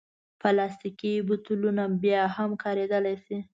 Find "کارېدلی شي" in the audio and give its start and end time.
2.63-3.37